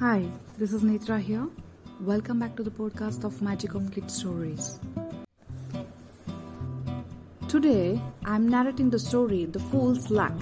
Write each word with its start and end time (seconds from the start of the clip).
Hi, 0.00 0.26
this 0.58 0.72
is 0.72 0.82
Netra 0.82 1.20
here. 1.20 1.46
Welcome 2.00 2.38
back 2.40 2.56
to 2.56 2.62
the 2.62 2.70
podcast 2.70 3.24
of 3.24 3.40
Magic 3.42 3.74
of 3.74 3.90
Kid 3.92 4.10
Stories. 4.10 4.80
Today, 7.48 8.00
I'm 8.24 8.48
narrating 8.48 8.90
the 8.90 8.98
story 8.98 9.44
The 9.44 9.58
Fool's 9.58 10.10
Luck. 10.10 10.32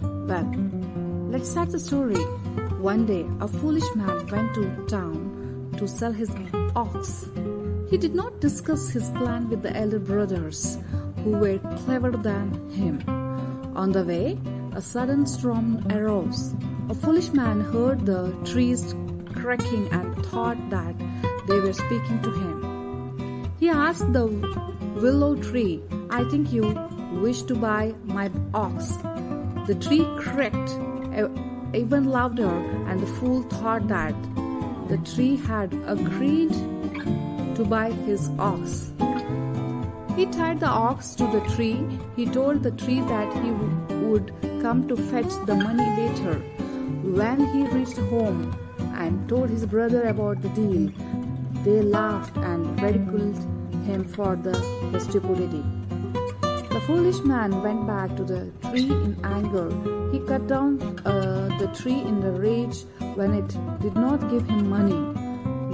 Well, 0.00 0.44
let's 1.28 1.50
start 1.50 1.70
the 1.70 1.78
story. 1.78 2.16
One 2.80 3.04
day, 3.04 3.26
a 3.40 3.48
foolish 3.48 3.84
man 3.94 4.26
went 4.28 4.54
to 4.54 4.64
town 4.86 5.74
to 5.76 5.86
sell 5.86 6.12
his 6.12 6.30
ox. 6.74 7.28
He 7.90 7.98
did 7.98 8.14
not 8.14 8.40
discuss 8.40 8.88
his 8.88 9.10
plan 9.10 9.50
with 9.50 9.62
the 9.62 9.76
elder 9.76 9.98
brothers, 9.98 10.78
who 11.22 11.32
were 11.32 11.58
cleverer 11.84 12.16
than 12.16 12.70
him. 12.70 13.02
On 13.76 13.92
the 13.92 14.04
way, 14.04 14.38
a 14.72 14.80
sudden 14.80 15.26
storm 15.26 15.84
arose. 15.90 16.54
A 16.88 16.94
foolish 16.94 17.30
man 17.30 17.60
heard 17.60 18.06
the 18.06 18.34
trees 18.44 18.94
cracking 19.34 19.88
and 19.92 20.24
thought 20.26 20.58
that 20.70 20.94
they 21.46 21.60
were 21.60 21.74
speaking 21.74 22.22
to 22.22 22.30
him. 22.30 23.50
He 23.60 23.68
asked 23.68 24.12
the 24.14 24.26
willow 24.96 25.36
tree, 25.36 25.82
I 26.08 26.24
think 26.24 26.52
you 26.52 26.62
wish 27.20 27.42
to 27.42 27.54
buy 27.54 27.94
my 28.04 28.30
ox. 28.54 28.96
The 29.66 29.76
tree 29.78 30.06
cracked 30.16 30.70
even 31.74 32.04
louder, 32.04 32.56
and 32.88 33.00
the 33.00 33.06
fool 33.06 33.42
thought 33.42 33.88
that 33.88 34.14
the 34.88 34.98
tree 34.98 35.36
had 35.36 35.72
agreed 35.86 36.52
to 37.56 37.64
buy 37.64 37.90
his 37.90 38.30
ox. 38.38 38.92
He 40.16 40.26
tied 40.26 40.60
the 40.60 40.66
ox 40.66 41.14
to 41.16 41.26
the 41.28 41.40
tree. 41.54 41.86
He 42.16 42.26
told 42.26 42.62
the 42.62 42.72
tree 42.72 43.00
that 43.00 43.32
he 43.44 43.50
would 43.50 44.32
come 44.62 44.88
to 44.88 44.96
fetch 44.96 45.32
the 45.46 45.54
money 45.54 45.88
later. 46.00 46.34
When 47.18 47.44
he 47.52 47.66
reached 47.68 47.98
home 47.98 48.56
and 48.96 49.28
told 49.28 49.50
his 49.50 49.64
brother 49.66 50.08
about 50.08 50.42
the 50.42 50.48
deal, 50.50 50.90
they 51.62 51.82
laughed 51.82 52.36
and 52.36 52.80
ridiculed 52.82 53.36
him 53.86 54.04
for 54.04 54.34
the, 54.36 54.54
stupidity. 54.98 55.64
The 56.78 56.84
foolish 56.84 57.18
man 57.24 57.60
went 57.60 57.88
back 57.88 58.14
to 58.14 58.22
the 58.22 58.52
tree 58.70 58.88
in 58.88 59.18
anger. 59.24 59.68
He 60.12 60.20
cut 60.20 60.46
down 60.46 60.80
uh, 61.04 61.48
the 61.58 61.66
tree 61.76 61.98
in 62.00 62.22
a 62.22 62.30
rage 62.30 62.84
when 63.16 63.34
it 63.34 63.48
did 63.80 63.96
not 63.96 64.30
give 64.30 64.46
him 64.46 64.70
money. 64.70 64.94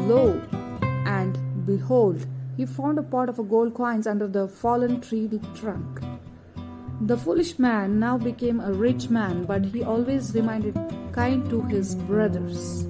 Lo, 0.08 0.40
and 1.04 1.38
behold, 1.66 2.24
he 2.56 2.64
found 2.64 2.98
a 2.98 3.02
pot 3.02 3.28
of 3.28 3.36
gold 3.50 3.74
coins 3.74 4.06
under 4.06 4.26
the 4.26 4.48
fallen 4.48 5.02
tree 5.02 5.28
trunk. 5.54 6.00
The 7.02 7.18
foolish 7.18 7.58
man 7.58 8.00
now 8.00 8.16
became 8.16 8.60
a 8.60 8.72
rich 8.72 9.10
man, 9.10 9.44
but 9.44 9.62
he 9.62 9.82
always 9.82 10.34
remained 10.34 10.72
kind 11.12 11.50
to 11.50 11.60
his 11.64 11.96
brothers. 11.96 12.86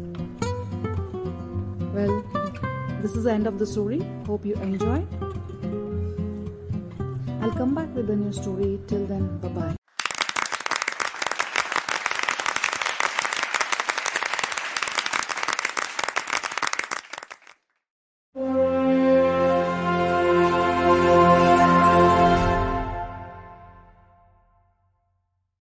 Well, 1.93 2.23
this 3.03 3.17
is 3.17 3.25
the 3.25 3.33
end 3.33 3.49
of 3.49 3.59
the 3.59 3.67
story. 3.67 4.07
Hope 4.25 4.47
you 4.47 4.55
enjoy. 4.55 5.05
I'll 7.45 7.51
come 7.51 7.75
back 7.75 7.95
with 7.95 8.09
a 8.09 8.17
new 8.17 8.33
story. 8.33 8.81
Till 8.87 9.05
then, 9.05 9.37
bye 9.37 9.49
bye. 9.49 9.84